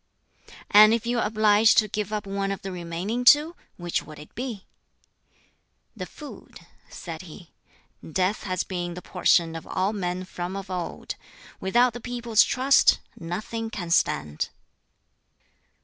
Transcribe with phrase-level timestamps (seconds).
[0.71, 4.17] "And if you are obliged to give up one of the remaining two, which would
[4.17, 4.65] it be?"
[5.95, 7.51] "The food," said he.
[8.11, 11.13] "Death has been the portion of all men from of old.
[11.59, 14.49] Without the people's trust nothing can stand."